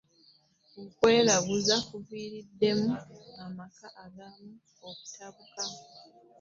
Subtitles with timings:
[0.81, 2.91] okweraguza kuviiriddemu
[3.45, 4.49] amaka agamu
[4.89, 5.63] okutabuka.